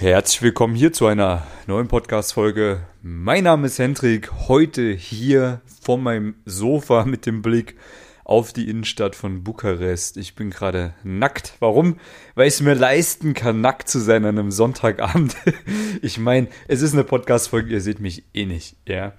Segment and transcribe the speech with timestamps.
[0.00, 2.86] Herzlich willkommen hier zu einer neuen Podcast-Folge.
[3.02, 4.30] Mein Name ist Hendrik.
[4.46, 7.74] Heute hier von meinem Sofa mit dem Blick
[8.22, 10.16] auf die Innenstadt von Bukarest.
[10.16, 11.54] Ich bin gerade nackt.
[11.58, 11.96] Warum?
[12.36, 15.34] Weil ich es mir leisten kann, nackt zu sein an einem Sonntagabend.
[16.00, 19.14] Ich meine, es ist eine Podcast-Folge, ihr seht mich eh nicht, ja.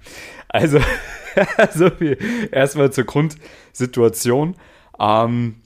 [0.48, 0.80] Also,
[1.74, 2.16] so viel
[2.52, 4.56] erstmal zur Grundsituation.
[4.98, 5.56] Ähm,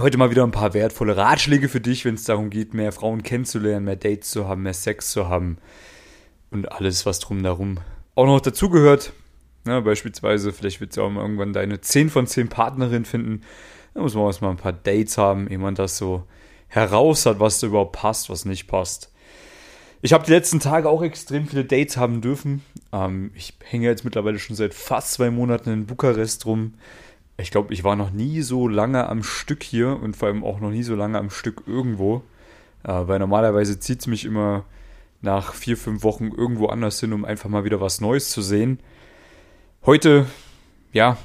[0.00, 3.24] Heute mal wieder ein paar wertvolle Ratschläge für dich, wenn es darum geht, mehr Frauen
[3.24, 5.58] kennenzulernen, mehr Dates zu haben, mehr Sex zu haben
[6.52, 7.80] und alles, was drum darum
[8.14, 9.12] auch noch dazugehört.
[9.66, 13.42] Ja, beispielsweise, vielleicht wird du auch mal irgendwann deine 10 von 10 Partnerin finden.
[13.92, 16.22] Da muss man erstmal ein paar Dates haben, ehe man das so
[16.68, 19.10] heraus hat, was da überhaupt passt, was nicht passt.
[20.00, 22.62] Ich habe die letzten Tage auch extrem viele Dates haben dürfen.
[22.92, 26.74] Ähm, ich hänge jetzt mittlerweile schon seit fast zwei Monaten in Bukarest rum
[27.40, 30.60] ich glaube, ich war noch nie so lange am Stück hier und vor allem auch
[30.60, 32.22] noch nie so lange am Stück irgendwo.
[32.82, 34.64] Äh, weil normalerweise zieht es mich immer
[35.20, 38.80] nach vier, fünf Wochen irgendwo anders hin, um einfach mal wieder was Neues zu sehen.
[39.86, 40.26] Heute,
[40.92, 41.16] ja,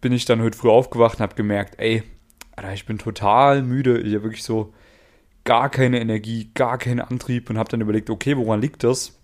[0.00, 2.02] bin ich dann heute früh aufgewacht und habe gemerkt, ey,
[2.56, 4.00] Alter, ich bin total müde.
[4.00, 4.72] Ich habe wirklich so
[5.44, 9.18] gar keine Energie, gar keinen Antrieb und habe dann überlegt, okay, woran liegt das?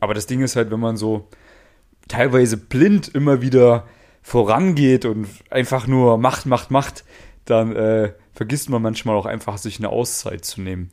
[0.00, 1.28] Aber das Ding ist halt, wenn man so
[2.08, 3.86] teilweise blind immer wieder
[4.26, 7.04] vorangeht und einfach nur macht, macht, macht,
[7.44, 10.90] dann äh, vergisst man manchmal auch einfach, sich eine Auszeit zu nehmen.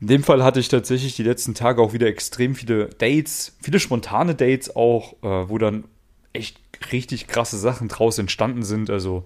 [0.00, 3.80] In dem Fall hatte ich tatsächlich die letzten Tage auch wieder extrem viele Dates, viele
[3.80, 5.84] spontane Dates auch, äh, wo dann
[6.32, 6.58] echt
[6.90, 8.88] richtig krasse Sachen draus entstanden sind.
[8.88, 9.24] Also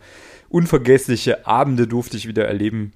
[0.48, 2.92] unvergessliche Abende durfte ich wieder erleben.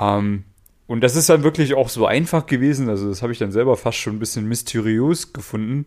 [0.00, 0.44] Ähm,
[0.92, 2.90] und das ist dann wirklich auch so einfach gewesen.
[2.90, 5.86] Also, das habe ich dann selber fast schon ein bisschen mysteriös gefunden,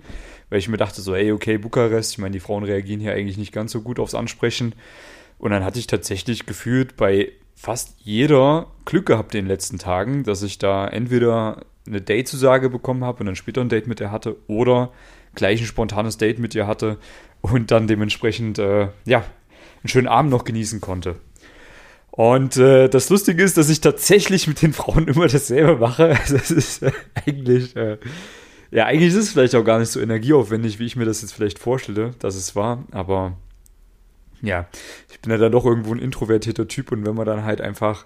[0.49, 3.37] weil ich mir dachte, so, ey, okay, Bukarest, ich meine, die Frauen reagieren hier eigentlich
[3.37, 4.73] nicht ganz so gut aufs Ansprechen.
[5.37, 10.23] Und dann hatte ich tatsächlich gefühlt bei fast jeder Glück gehabt in den letzten Tagen,
[10.23, 14.09] dass ich da entweder eine Date-Zusage bekommen habe und dann später ein Date mit ihr
[14.09, 14.91] hatte oder
[15.35, 16.97] gleich ein spontanes Date mit ihr hatte
[17.41, 21.17] und dann dementsprechend, äh, ja, einen schönen Abend noch genießen konnte.
[22.15, 26.17] Und äh, das Lustige ist, dass ich tatsächlich mit den Frauen immer dasselbe mache.
[26.19, 27.97] Also es ist äh, eigentlich, äh,
[28.71, 31.33] ja, eigentlich ist es vielleicht auch gar nicht so energieaufwendig, wie ich mir das jetzt
[31.33, 32.85] vielleicht vorstelle, dass es war.
[32.91, 33.37] Aber
[34.41, 34.67] ja,
[35.11, 38.05] ich bin ja dann doch irgendwo ein introvertierter Typ und wenn man dann halt einfach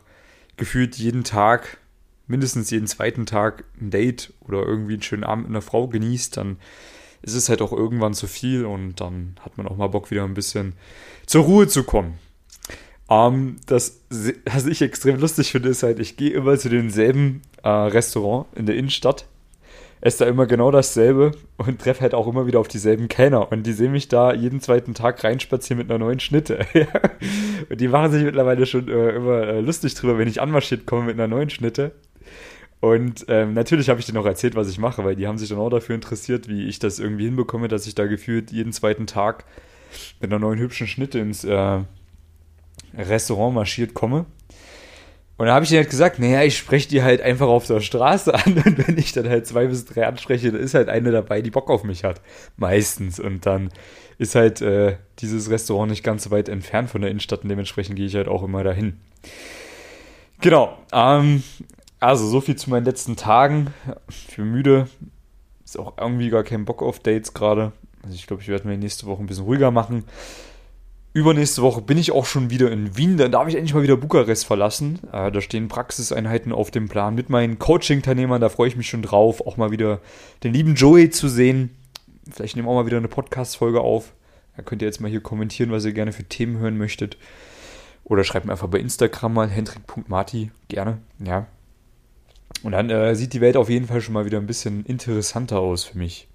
[0.57, 1.77] gefühlt jeden Tag,
[2.25, 6.35] mindestens jeden zweiten Tag ein Date oder irgendwie einen schönen Abend mit einer Frau genießt,
[6.35, 6.57] dann
[7.21, 10.23] ist es halt auch irgendwann zu viel und dann hat man auch mal Bock, wieder
[10.23, 10.73] ein bisschen
[11.27, 12.17] zur Ruhe zu kommen.
[13.09, 14.01] Um, ähm, das,
[14.45, 18.67] was ich extrem lustig finde, ist halt, ich gehe immer zu demselben äh, Restaurant in
[18.67, 19.25] der Innenstadt,
[19.99, 23.51] esse da immer genau dasselbe und treffe halt auch immer wieder auf dieselben Kellner.
[23.51, 26.67] Und die sehen mich da jeden zweiten Tag reinspazieren mit einer neuen Schnitte.
[27.69, 31.05] und die machen sich mittlerweile schon äh, immer äh, lustig drüber, wenn ich anmarschiert komme
[31.05, 31.93] mit einer neuen Schnitte.
[32.79, 35.49] Und ähm, natürlich habe ich denen auch erzählt, was ich mache, weil die haben sich
[35.49, 39.07] dann auch dafür interessiert, wie ich das irgendwie hinbekomme, dass ich da gefühlt jeden zweiten
[39.07, 39.45] Tag
[40.21, 41.79] mit einer neuen hübschen Schnitte ins äh,
[42.97, 44.25] Restaurant marschiert komme.
[45.37, 47.79] Und da habe ich dir halt gesagt, naja, ich spreche die halt einfach auf der
[47.79, 51.11] Straße an und wenn ich dann halt zwei bis drei anspreche, dann ist halt eine
[51.11, 52.21] dabei, die Bock auf mich hat.
[52.57, 53.21] Meistens.
[53.21, 53.69] Und dann
[54.17, 57.95] ist halt äh, dieses Restaurant nicht ganz so weit entfernt von der Innenstadt und dementsprechend
[57.95, 58.99] gehe ich halt auch immer dahin.
[60.41, 60.77] Genau.
[60.91, 61.41] Ähm,
[62.01, 63.73] also so viel zu meinen letzten Tagen.
[64.09, 64.89] Ich bin müde.
[65.63, 67.71] Ist auch irgendwie gar kein Bock auf Dates gerade.
[68.03, 70.03] Also ich glaube, ich werde mir nächste Woche ein bisschen ruhiger machen.
[71.11, 73.17] Übernächste Woche bin ich auch schon wieder in Wien.
[73.17, 74.99] Dann darf ich endlich mal wieder Bukarest verlassen.
[75.11, 78.39] Äh, da stehen Praxiseinheiten auf dem Plan mit meinen Coaching-Teilnehmern.
[78.39, 80.01] Da freue ich mich schon drauf, auch mal wieder
[80.43, 81.75] den lieben Joey zu sehen.
[82.31, 84.13] Vielleicht nehmen wir auch mal wieder eine Podcast-Folge auf.
[84.55, 87.17] Da könnt ihr jetzt mal hier kommentieren, was ihr gerne für Themen hören möchtet.
[88.03, 90.51] Oder schreibt mir einfach bei Instagram mal hendrik.marti.
[90.67, 91.47] Gerne, ja.
[92.61, 95.59] Und dann äh, sieht die Welt auf jeden Fall schon mal wieder ein bisschen interessanter
[95.59, 96.27] aus für mich.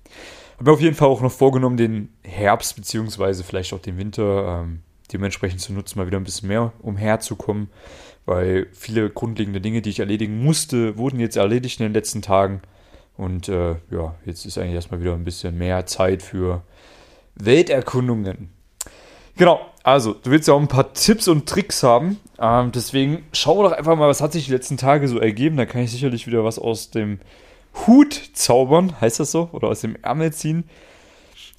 [0.55, 4.63] Habe mir auf jeden Fall auch noch vorgenommen, den Herbst beziehungsweise vielleicht auch den Winter
[4.63, 4.81] ähm,
[5.13, 7.69] dementsprechend zu nutzen, mal wieder ein bisschen mehr umherzukommen,
[8.25, 12.63] weil viele grundlegende Dinge, die ich erledigen musste, wurden jetzt erledigt in den letzten Tagen.
[13.17, 16.63] Und äh, ja, jetzt ist eigentlich erstmal wieder ein bisschen mehr Zeit für
[17.37, 18.51] Welterkundungen.
[19.37, 22.19] Genau, also du willst ja auch ein paar Tipps und Tricks haben.
[22.39, 25.57] Ähm, deswegen schau doch einfach mal, was hat sich die letzten Tage so ergeben.
[25.57, 27.19] Da kann ich sicherlich wieder was aus dem
[27.87, 29.49] Hut zaubern, heißt das so?
[29.53, 30.65] Oder aus dem Ärmel ziehen.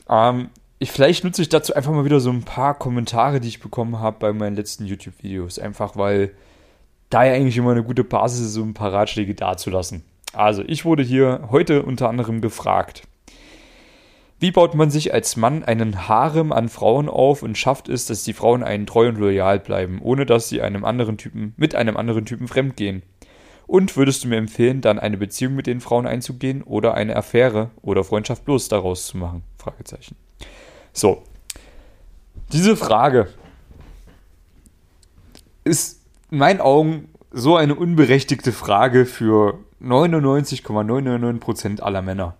[0.09, 3.59] Ähm, ich, vielleicht nutze ich dazu einfach mal wieder so ein paar Kommentare, die ich
[3.59, 5.59] bekommen habe bei meinen letzten YouTube-Videos.
[5.59, 6.31] Einfach weil
[7.09, 10.03] da ja eigentlich immer eine gute Basis ist, so ein paar Ratschläge dazulassen.
[10.33, 13.03] Also, ich wurde hier heute unter anderem gefragt.
[14.39, 18.25] Wie baut man sich als Mann einen Harem an Frauen auf und schafft es, dass
[18.25, 21.95] die Frauen einen treu und loyal bleiben, ohne dass sie einem anderen Typen, mit einem
[21.95, 23.01] anderen Typen fremdgehen?
[23.67, 27.71] Und würdest du mir empfehlen, dann eine Beziehung mit den Frauen einzugehen oder eine Affäre
[27.81, 29.43] oder Freundschaft bloß daraus zu machen?
[29.57, 30.15] Fragezeichen.
[30.93, 31.23] So.
[32.51, 33.29] Diese Frage
[35.63, 42.35] ist in meinen Augen so eine unberechtigte Frage für 99,999% aller Männer.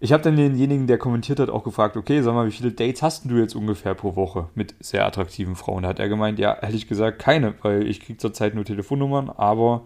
[0.00, 3.02] Ich habe dann denjenigen, der kommentiert hat, auch gefragt, okay, sag mal, wie viele Dates
[3.02, 5.82] hast du jetzt ungefähr pro Woche mit sehr attraktiven Frauen?
[5.82, 9.82] Da hat er gemeint, ja, ehrlich gesagt, keine, weil ich kriege zurzeit nur Telefonnummern, aber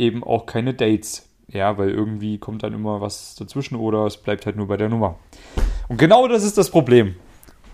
[0.00, 1.28] eben auch keine Dates.
[1.48, 4.88] Ja, weil irgendwie kommt dann immer was dazwischen oder es bleibt halt nur bei der
[4.88, 5.18] Nummer.
[5.88, 7.16] Und genau das ist das Problem.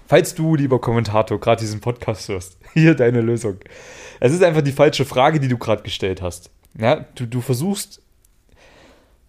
[0.06, 3.58] Falls du, lieber Kommentator, gerade diesen Podcast hörst, hier deine Lösung.
[4.20, 6.50] Es ist einfach die falsche Frage, die du gerade gestellt hast.
[6.78, 8.02] Ja, du, du versuchst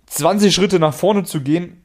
[0.07, 1.83] 20 Schritte nach vorne zu gehen,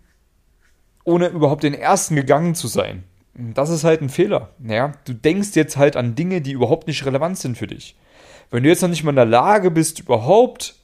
[1.05, 3.05] ohne überhaupt den ersten gegangen zu sein.
[3.35, 4.51] Das ist halt ein Fehler.
[4.65, 4.93] Ja?
[5.05, 7.97] Du denkst jetzt halt an Dinge, die überhaupt nicht relevant sind für dich.
[8.51, 10.75] Wenn du jetzt noch nicht mal in der Lage bist, überhaupt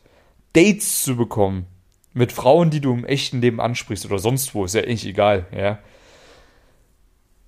[0.53, 1.67] Dates zu bekommen
[2.15, 5.47] mit Frauen, die du im echten Leben ansprichst oder sonst wo, ist ja eigentlich egal,
[5.56, 5.79] ja.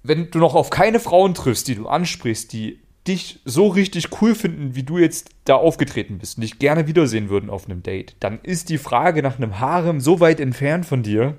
[0.03, 4.35] Wenn du noch auf keine Frauen triffst, die du ansprichst, die dich so richtig cool
[4.35, 8.17] finden, wie du jetzt da aufgetreten bist und dich gerne wiedersehen würden auf einem Date,
[8.21, 11.37] dann ist die Frage nach einem Harem so weit entfernt von dir,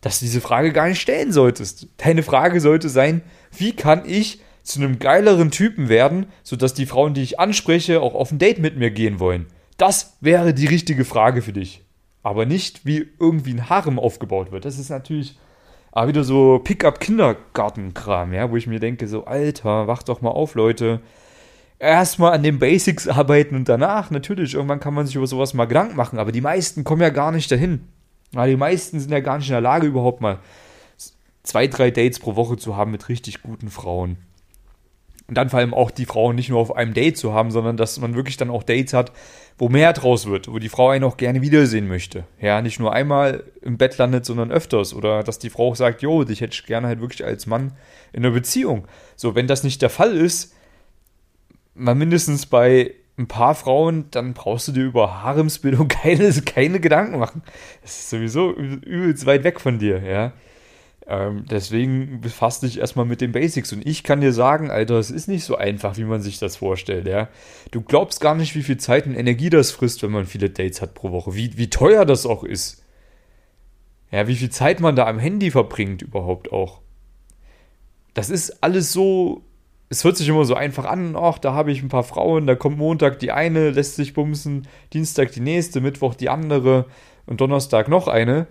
[0.00, 1.88] dass du diese Frage gar nicht stellen solltest.
[1.98, 3.22] Deine Frage sollte sein,
[3.56, 8.14] wie kann ich zu einem geileren Typen werden, sodass die Frauen, die ich anspreche, auch
[8.14, 9.46] auf ein Date mit mir gehen wollen.
[9.76, 11.84] Das wäre die richtige Frage für dich.
[12.22, 14.64] Aber nicht, wie irgendwie ein Harem aufgebaut wird.
[14.64, 15.38] Das ist natürlich
[15.96, 20.54] aber wieder so Pickup-Kindergartenkram, ja, wo ich mir denke, so, Alter, wach doch mal auf,
[20.54, 21.00] Leute.
[21.78, 25.64] Erstmal an den Basics arbeiten und danach, natürlich, irgendwann kann man sich über sowas mal
[25.64, 27.88] Gedanken machen, aber die meisten kommen ja gar nicht dahin.
[28.34, 30.40] Ja, die meisten sind ja gar nicht in der Lage, überhaupt mal
[31.42, 34.18] zwei, drei Dates pro Woche zu haben mit richtig guten Frauen.
[35.28, 37.76] Und dann vor allem auch die Frauen nicht nur auf einem Date zu haben, sondern
[37.76, 39.10] dass man wirklich dann auch Dates hat,
[39.58, 42.24] wo mehr draus wird, wo die Frau einen auch gerne wiedersehen möchte.
[42.40, 44.94] Ja, nicht nur einmal im Bett landet, sondern öfters.
[44.94, 47.72] Oder dass die Frau auch sagt, jo, dich hätte ich gerne halt wirklich als Mann
[48.12, 48.86] in einer Beziehung.
[49.16, 50.54] So, wenn das nicht der Fall ist,
[51.74, 57.18] mal mindestens bei ein paar Frauen, dann brauchst du dir über Haremsbildung keine, keine Gedanken
[57.18, 57.42] machen.
[57.82, 60.32] Das ist sowieso übelst weit weg von dir, ja.
[61.08, 63.72] Ähm, deswegen befasst dich erstmal mit den Basics.
[63.72, 66.56] Und ich kann dir sagen, Alter, es ist nicht so einfach, wie man sich das
[66.56, 67.28] vorstellt, ja.
[67.70, 70.82] Du glaubst gar nicht, wie viel Zeit und Energie das frisst, wenn man viele Dates
[70.82, 71.34] hat pro Woche.
[71.34, 72.82] Wie, wie teuer das auch ist.
[74.10, 76.80] Ja, wie viel Zeit man da am Handy verbringt überhaupt auch.
[78.14, 79.42] Das ist alles so.
[79.88, 82.56] Es hört sich immer so einfach an, ach, da habe ich ein paar Frauen, da
[82.56, 86.86] kommt Montag die eine, lässt sich bumsen, Dienstag die nächste, Mittwoch die andere
[87.26, 88.48] und Donnerstag noch eine.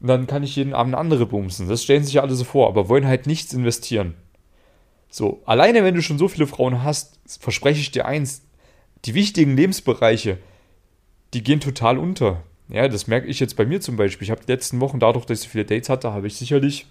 [0.00, 1.68] Und dann kann ich jeden Abend andere bumsen.
[1.68, 4.14] Das stellen sich ja alle so vor, aber wollen halt nichts investieren.
[5.10, 8.42] So, alleine wenn du schon so viele Frauen hast, verspreche ich dir eins,
[9.04, 10.38] die wichtigen Lebensbereiche,
[11.34, 12.42] die gehen total unter.
[12.68, 14.24] Ja, das merke ich jetzt bei mir zum Beispiel.
[14.24, 16.86] Ich habe die letzten Wochen, dadurch, dass ich so viele Dates hatte, habe ich sicherlich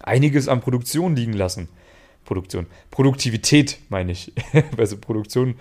[0.00, 1.68] einiges an Produktion liegen lassen.
[2.24, 2.66] Produktion.
[2.90, 4.32] Produktivität meine ich.
[4.76, 5.54] also Produktion,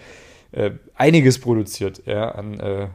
[0.51, 2.87] äh, einiges produziert, ja, an äh,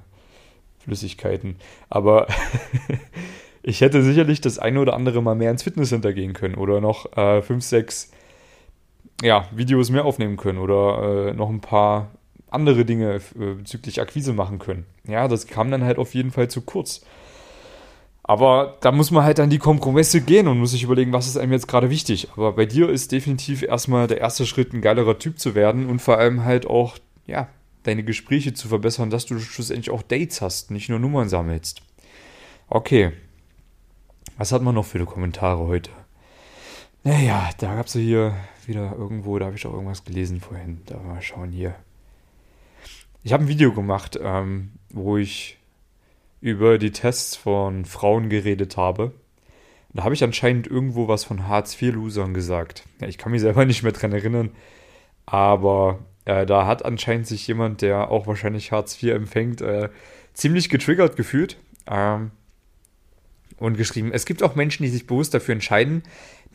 [0.81, 1.57] Flüssigkeiten.
[1.89, 2.27] Aber
[3.62, 7.17] ich hätte sicherlich das eine oder andere mal mehr ins Fitnesscenter gehen können oder noch
[7.17, 8.11] äh, fünf, sechs
[9.23, 12.11] ja, Videos mehr aufnehmen können oder äh, noch ein paar
[12.50, 14.85] andere Dinge äh, bezüglich Akquise machen können.
[15.06, 17.05] Ja, das kam dann halt auf jeden Fall zu kurz.
[18.25, 21.37] Aber da muss man halt an die Kompromisse gehen und muss sich überlegen, was ist
[21.37, 22.29] einem jetzt gerade wichtig.
[22.37, 26.01] Aber bei dir ist definitiv erstmal der erste Schritt, ein geilerer Typ zu werden und
[26.01, 27.48] vor allem halt auch, ja,
[27.82, 31.82] deine Gespräche zu verbessern, dass du schlussendlich auch Dates hast, nicht nur Nummern sammelst.
[32.69, 33.13] Okay,
[34.36, 35.91] was hat man noch für Kommentare heute?
[37.05, 38.34] Naja, da gab es hier
[38.67, 40.82] wieder irgendwo, da habe ich auch irgendwas gelesen vorhin.
[40.86, 41.74] Da mal schauen hier.
[43.24, 45.58] Ich habe ein Video gemacht, ähm, wo ich
[46.41, 49.12] über die Tests von Frauen geredet habe.
[49.94, 52.84] Da habe ich anscheinend irgendwo was von Hartz-IV-Losern gesagt.
[53.01, 54.51] Ja, ich kann mich selber nicht mehr dran erinnern,
[55.27, 59.89] aber äh, da hat anscheinend sich jemand, der auch wahrscheinlich Hartz IV empfängt, äh,
[60.34, 61.58] ziemlich getriggert gefühlt.
[61.86, 62.31] Ähm,
[63.65, 66.03] und geschrieben, es gibt auch Menschen, die sich bewusst dafür entscheiden,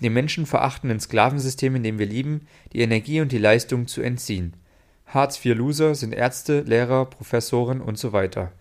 [0.02, 4.54] dem menschenverachtenden Sklavensystem, in dem wir lieben, die Energie und die Leistung zu entziehen.
[5.08, 8.52] Hartz-IV-Loser sind Ärzte, Lehrer, Professoren und so weiter.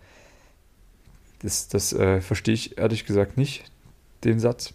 [1.39, 3.65] Das, das äh, verstehe ich ehrlich gesagt nicht,
[4.23, 4.73] den Satz.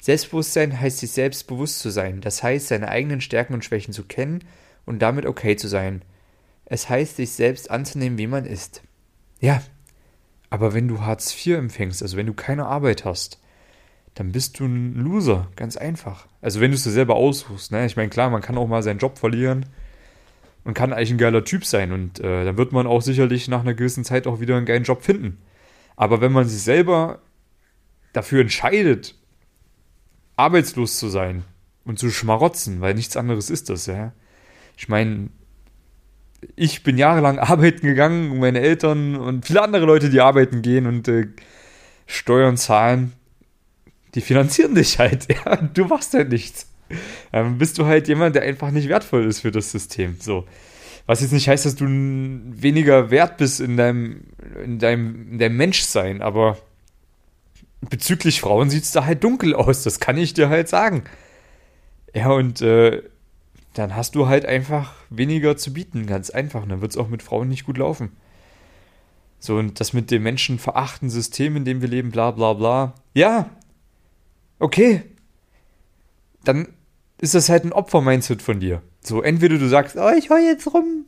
[0.00, 4.04] Selbstbewusstsein heißt sich selbst bewusst zu sein, das heißt, seine eigenen Stärken und Schwächen zu
[4.04, 4.44] kennen
[4.84, 6.02] und damit okay zu sein.
[6.64, 8.82] Es heißt, sich selbst anzunehmen, wie man ist.
[9.40, 9.62] Ja,
[10.50, 13.40] aber wenn du Hartz IV empfängst, also wenn du keine Arbeit hast,
[14.14, 16.26] dann bist du ein Loser, ganz einfach.
[16.40, 17.84] Also wenn du es dir selber aussuchst, ne?
[17.84, 19.66] Ich meine, klar, man kann auch mal seinen Job verlieren.
[20.64, 21.92] und kann eigentlich ein geiler Typ sein.
[21.92, 24.82] Und äh, dann wird man auch sicherlich nach einer gewissen Zeit auch wieder einen geilen
[24.82, 25.38] Job finden.
[25.94, 27.20] Aber wenn man sich selber
[28.12, 29.14] dafür entscheidet,
[30.36, 31.44] arbeitslos zu sein
[31.84, 34.12] und zu schmarotzen, weil nichts anderes ist das, ja.
[34.76, 35.30] Ich meine,
[36.54, 41.08] ich bin jahrelang arbeiten gegangen meine Eltern und viele andere Leute, die arbeiten gehen und
[41.08, 41.28] äh,
[42.06, 43.12] Steuern zahlen,
[44.14, 45.26] die finanzieren dich halt.
[45.32, 46.70] Ja, du machst halt nichts.
[47.32, 50.16] Ähm, bist du halt jemand, der einfach nicht wertvoll ist für das System.
[50.20, 50.46] So.
[51.06, 54.22] Was jetzt nicht heißt, dass du weniger wert bist in deinem,
[54.64, 56.58] in deinem, in deinem Menschsein, aber
[57.80, 61.04] bezüglich Frauen sieht es da halt dunkel aus, das kann ich dir halt sagen.
[62.14, 63.02] Ja, und äh,
[63.78, 66.62] dann hast du halt einfach weniger zu bieten, ganz einfach.
[66.62, 68.12] Und dann wird es auch mit Frauen nicht gut laufen.
[69.38, 72.94] So, und das mit dem menschenverachtenden System, in dem wir leben, bla bla bla.
[73.14, 73.50] Ja,
[74.58, 75.02] okay.
[76.44, 76.68] Dann
[77.20, 78.82] ist das halt ein Opfer-Mindset von dir.
[79.02, 81.06] So, entweder du sagst, oh, ich heul jetzt rum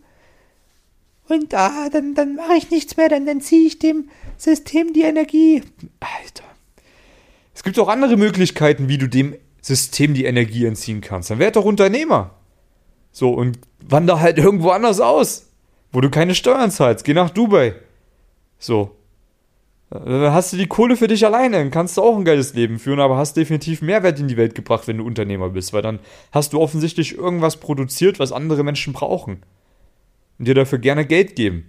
[1.28, 5.02] und ah, dann, dann mache ich nichts mehr, dann, dann ziehe ich dem System die
[5.02, 5.62] Energie.
[6.00, 6.44] Alter.
[7.54, 11.30] Es gibt auch andere Möglichkeiten, wie du dem System die Energie entziehen kannst.
[11.30, 12.37] Dann werd doch Unternehmer.
[13.18, 15.50] So, und wander halt irgendwo anders aus,
[15.90, 17.04] wo du keine Steuern zahlst.
[17.04, 17.74] Geh nach Dubai.
[18.60, 18.94] So.
[19.90, 22.78] Dann hast du die Kohle für dich alleine, dann kannst du auch ein geiles Leben
[22.78, 25.98] führen, aber hast definitiv Mehrwert in die Welt gebracht, wenn du Unternehmer bist, weil dann
[26.30, 29.42] hast du offensichtlich irgendwas produziert, was andere Menschen brauchen.
[30.38, 31.68] Und dir dafür gerne Geld geben.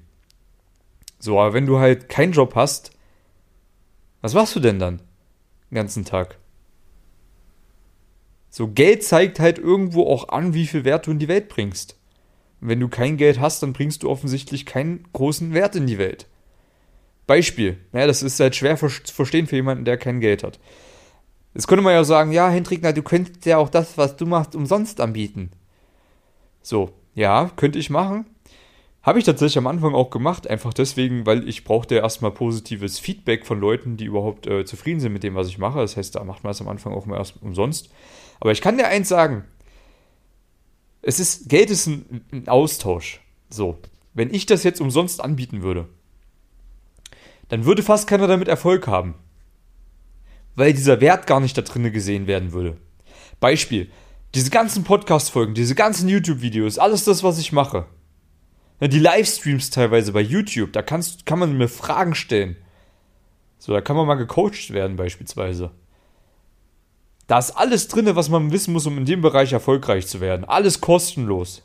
[1.18, 2.91] So, aber wenn du halt keinen Job hast,
[4.22, 5.01] was machst du denn dann?
[5.72, 6.38] Den ganzen Tag.
[8.50, 11.98] So, Geld zeigt halt irgendwo auch an, wie viel Wert du in die Welt bringst.
[12.62, 15.98] Und wenn du kein Geld hast, dann bringst du offensichtlich keinen großen Wert in die
[15.98, 16.27] Welt.
[17.27, 17.77] Beispiel.
[17.94, 20.60] Ja, das ist halt schwer zu verstehen für jemanden, der kein Geld hat.
[21.53, 24.25] Jetzt könnte man ja sagen, ja, Hendrik, na, du könntest ja auch das, was du
[24.25, 25.51] machst, umsonst anbieten.
[26.62, 28.25] So, ja, könnte ich machen.
[29.01, 33.46] Habe ich tatsächlich am Anfang auch gemacht, einfach deswegen, weil ich brauchte erstmal positives Feedback
[33.46, 35.79] von Leuten, die überhaupt äh, zufrieden sind mit dem, was ich mache.
[35.79, 37.89] Das heißt, da macht man es am Anfang auch mal erst umsonst.
[38.39, 39.46] Aber ich kann dir eins sagen.
[41.01, 43.22] Es ist, Geld ist ein, ein Austausch.
[43.50, 43.79] So.
[44.13, 45.88] Wenn ich das jetzt umsonst anbieten würde,
[47.48, 49.15] dann würde fast keiner damit Erfolg haben.
[50.55, 52.77] Weil dieser Wert gar nicht da drinnen gesehen werden würde.
[53.39, 53.89] Beispiel.
[54.36, 57.88] Diese ganzen Podcast-Folgen, diese ganzen YouTube-Videos, alles das, was ich mache.
[58.79, 62.55] Die Livestreams teilweise bei YouTube, da kannst, kann man mir Fragen stellen.
[63.58, 65.72] So, da kann man mal gecoacht werden, beispielsweise.
[67.30, 70.46] Da ist alles drin, was man wissen muss, um in dem Bereich erfolgreich zu werden.
[70.46, 71.62] Alles kostenlos.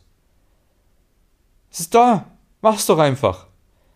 [1.70, 2.26] Es ist da.
[2.60, 3.46] Mach's doch einfach.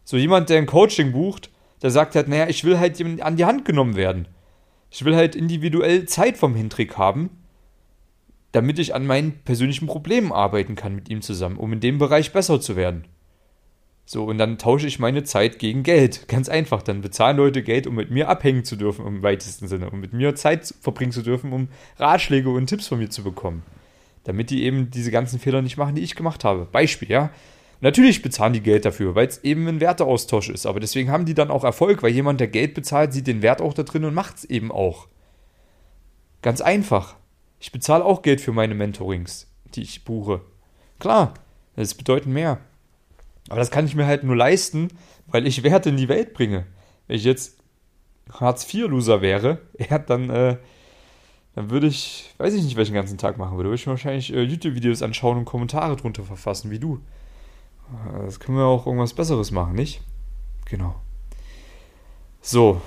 [0.02, 1.50] So jemand, der ein Coaching bucht,
[1.82, 4.28] der sagt halt, naja, ich will halt an die Hand genommen werden.
[4.90, 7.28] Ich will halt individuell Zeit vom Hintrick haben,
[8.52, 12.32] damit ich an meinen persönlichen Problemen arbeiten kann mit ihm zusammen, um in dem Bereich
[12.32, 13.04] besser zu werden.
[14.10, 16.28] So, und dann tausche ich meine Zeit gegen Geld.
[16.28, 16.80] Ganz einfach.
[16.80, 19.90] Dann bezahlen Leute Geld, um mit mir abhängen zu dürfen, im weitesten Sinne.
[19.90, 23.62] Um mit mir Zeit verbringen zu dürfen, um Ratschläge und Tipps von mir zu bekommen.
[24.24, 26.64] Damit die eben diese ganzen Fehler nicht machen, die ich gemacht habe.
[26.64, 27.28] Beispiel, ja.
[27.82, 30.64] Natürlich bezahlen die Geld dafür, weil es eben ein Werteaustausch ist.
[30.64, 33.60] Aber deswegen haben die dann auch Erfolg, weil jemand, der Geld bezahlt, sieht den Wert
[33.60, 35.08] auch da drin und macht es eben auch.
[36.40, 37.16] Ganz einfach.
[37.60, 40.40] Ich bezahle auch Geld für meine Mentorings, die ich buche.
[40.98, 41.34] Klar,
[41.76, 42.58] das bedeutet mehr.
[43.48, 44.88] Aber das kann ich mir halt nur leisten,
[45.26, 46.66] weil ich Werte in die Welt bringe.
[47.06, 47.58] Wenn ich jetzt
[48.32, 49.58] Hartz-IV-Loser wäre,
[49.90, 50.56] ja, dann, äh,
[51.54, 53.70] dann würde ich, weiß ich nicht, welchen ganzen Tag machen würde.
[53.70, 57.00] Würde ich wahrscheinlich äh, YouTube-Videos anschauen und Kommentare drunter verfassen, wie du.
[57.88, 60.00] Äh, das können wir auch irgendwas Besseres machen, nicht?
[60.66, 60.94] Genau.
[62.40, 62.80] So.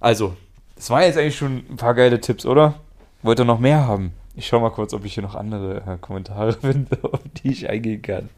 [0.00, 0.36] Also,
[0.76, 2.80] das waren jetzt eigentlich schon ein paar geile Tipps, oder?
[3.22, 4.12] Wollt ihr noch mehr haben?
[4.36, 7.68] Ich schau mal kurz, ob ich hier noch andere äh, Kommentare finde, auf die ich
[7.68, 8.28] eingehen kann.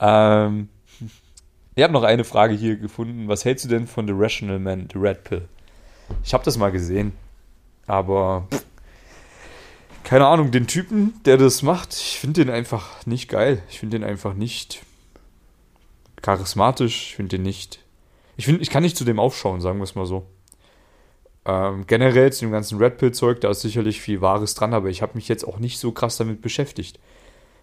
[0.00, 0.68] Ähm,
[1.74, 3.28] ich habe noch eine Frage hier gefunden.
[3.28, 5.48] Was hältst du denn von The Rational Man, The Red Pill?
[6.24, 7.12] Ich habe das mal gesehen,
[7.86, 8.48] aber
[10.02, 13.62] keine Ahnung, den Typen, der das macht, ich finde den einfach nicht geil.
[13.68, 14.82] Ich finde den einfach nicht
[16.22, 17.10] charismatisch.
[17.10, 17.80] Ich finde den nicht.
[18.36, 20.26] Ich finde, ich kann nicht zu dem aufschauen, sagen wir es mal so.
[21.44, 25.02] Ähm, generell zu dem ganzen Red Pill-Zeug, da ist sicherlich viel Wahres dran, aber ich
[25.02, 26.98] habe mich jetzt auch nicht so krass damit beschäftigt.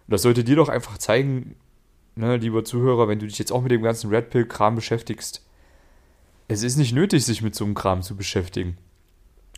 [0.08, 1.56] Und das sollte dir doch einfach zeigen,
[2.18, 5.44] ne, lieber Zuhörer, wenn du dich jetzt auch mit dem ganzen Red Pill-Kram beschäftigst.
[6.48, 8.78] Es ist nicht nötig, sich mit so einem Kram zu beschäftigen.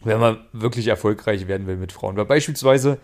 [0.03, 2.15] Wenn man wirklich erfolgreich werden will mit Frauen.
[2.15, 2.99] Weil beispielsweise,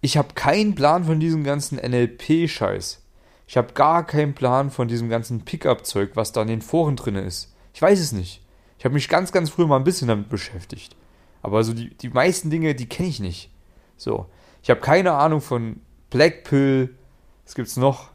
[0.00, 3.02] ich habe keinen Plan von diesem ganzen NLP-Scheiß.
[3.46, 7.14] Ich habe gar keinen Plan von diesem ganzen Pickup-Zeug, was da in den Foren drin
[7.14, 7.54] ist.
[7.72, 8.42] Ich weiß es nicht.
[8.78, 10.94] Ich habe mich ganz, ganz früh mal ein bisschen damit beschäftigt.
[11.40, 13.50] Aber so die, die meisten Dinge, die kenne ich nicht.
[13.96, 14.26] So.
[14.62, 15.80] Ich habe keine Ahnung von
[16.10, 16.94] Blackpill,
[17.44, 18.10] Was gibt's noch?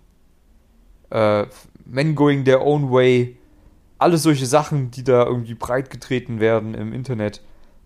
[1.13, 1.46] Äh,
[1.86, 3.38] Men Going Their Own Way.
[4.00, 7.41] Alles solche Sachen, die da irgendwie breit getreten werden im Internet,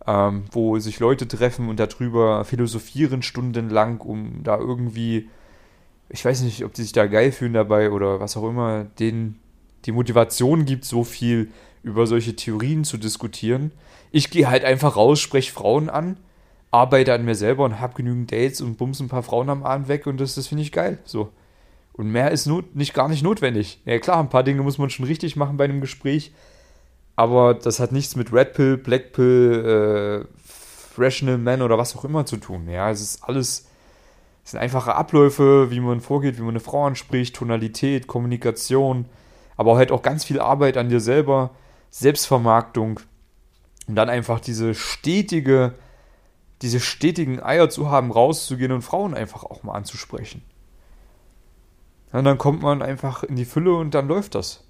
[0.08, 5.30] ähm, wo sich Leute treffen und darüber philosophieren stundenlang, um da irgendwie,
[6.10, 9.40] ich weiß nicht, ob die sich da geil fühlen dabei oder was auch immer, denen
[9.86, 11.52] die Motivation gibt, so viel
[11.84, 13.72] über solche Theorien zu diskutieren.
[14.12, 16.18] Ich gehe halt einfach raus, spreche Frauen an,
[16.72, 19.88] arbeite an mir selber und habe genügend Dates und bums ein paar Frauen am Abend
[19.88, 20.98] weg und das, das finde ich geil.
[21.04, 21.30] So.
[21.98, 23.82] Und mehr ist not, nicht, gar nicht notwendig.
[23.84, 26.32] Ja klar, ein paar Dinge muss man schon richtig machen bei einem Gespräch,
[27.16, 32.06] aber das hat nichts mit Red Pill, Black Pill, äh, Rational Man oder was auch
[32.06, 32.70] immer zu tun.
[32.70, 33.68] Ja, es ist alles,
[34.46, 39.06] es sind einfache Abläufe, wie man vorgeht, wie man eine Frau anspricht, Tonalität, Kommunikation,
[39.58, 41.52] aber halt auch ganz viel Arbeit an dir selber,
[41.90, 43.00] Selbstvermarktung
[43.88, 45.74] und dann einfach diese stetige,
[46.62, 50.44] diese stetigen Eier zu haben, rauszugehen und Frauen einfach auch mal anzusprechen.
[52.12, 54.64] Und dann kommt man einfach in die Fülle und dann läuft das.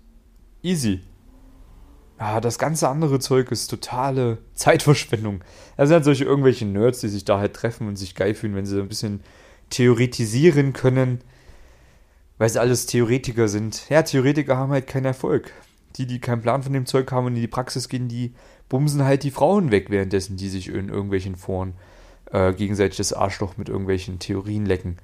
[0.64, 1.02] Easy.
[2.20, 5.44] Ja, das ganze andere Zeug ist totale Zeitverschwendung.
[5.78, 8.56] Das sind halt solche irgendwelche Nerds, die sich da halt treffen und sich geil fühlen,
[8.56, 9.22] wenn sie ein bisschen
[9.70, 11.22] theoretisieren können,
[12.40, 13.88] weil sie alles Theoretiker sind.
[13.90, 15.52] Ja, Theoretiker haben halt keinen Erfolg.
[15.96, 18.34] Die, die keinen Plan von dem Zeug haben und in die Praxis gehen, die
[18.70, 21.74] bumsen halt die Frauen weg, währenddessen die sich in irgendwelchen Foren
[22.32, 24.98] äh, gegenseitig das Arschloch mit irgendwelchen Theorien lecken.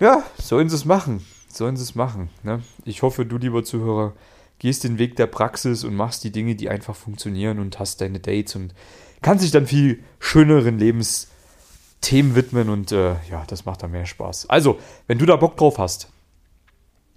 [0.00, 1.24] Ja, sollen sie es machen.
[1.52, 2.30] Sollen sie es machen.
[2.42, 2.62] Ne?
[2.84, 4.14] Ich hoffe, du, lieber Zuhörer,
[4.58, 8.20] gehst den Weg der Praxis und machst die Dinge, die einfach funktionieren und hast deine
[8.20, 8.74] Dates und
[9.20, 14.48] kannst dich dann viel schöneren Lebensthemen widmen und äh, ja, das macht dann mehr Spaß.
[14.48, 16.08] Also, wenn du da Bock drauf hast,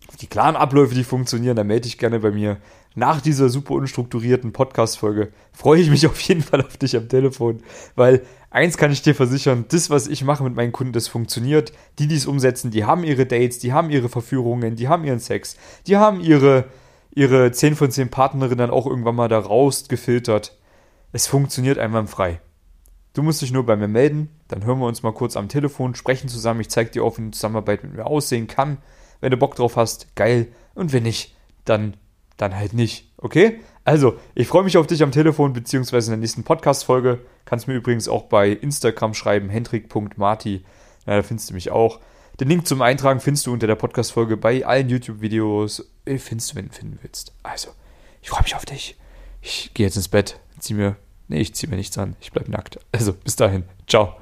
[0.08, 2.58] auf die klaren Abläufe, die funktionieren, dann melde dich gerne bei mir.
[2.95, 7.61] Nach dieser super unstrukturierten Podcast-Folge freue ich mich auf jeden Fall auf dich am Telefon,
[7.95, 11.73] weil eins kann ich dir versichern, das, was ich mache mit meinen Kunden, das funktioniert.
[11.99, 15.19] Die, die es umsetzen, die haben ihre Dates, die haben ihre Verführungen, die haben ihren
[15.19, 16.65] Sex, die haben ihre
[17.15, 20.57] ihre 10 von 10 Partnerinnen dann auch irgendwann mal da rausgefiltert.
[21.13, 22.41] Es funktioniert einwandfrei.
[23.13, 25.95] Du musst dich nur bei mir melden, dann hören wir uns mal kurz am Telefon,
[25.95, 28.77] sprechen zusammen, ich zeige dir auf, wie eine Zusammenarbeit mit mir aussehen kann.
[29.21, 30.49] Wenn du Bock drauf hast, geil.
[30.75, 31.95] Und wenn nicht, dann,
[32.38, 33.12] dann halt nicht.
[33.17, 33.62] Okay?
[33.84, 37.19] Also, ich freue mich auf dich am Telefon beziehungsweise in der nächsten Podcast-Folge.
[37.45, 40.65] Kannst mir übrigens auch bei Instagram schreiben, hendrik.marti.
[41.06, 42.00] Ja, da findest du mich auch.
[42.39, 45.88] Den Link zum Eintragen findest du unter der Podcast-Folge bei allen YouTube-Videos.
[46.06, 47.34] Äh, findest du, wenn du finden willst.
[47.43, 47.69] Also,
[48.21, 48.98] ich freue mich auf dich.
[49.41, 50.95] Ich gehe jetzt ins Bett, zieh mir.
[51.28, 52.15] Nee, ich zieh mir nichts an.
[52.19, 52.80] Ich bleib nackt.
[52.91, 53.63] Also, bis dahin.
[53.88, 54.15] Ciao.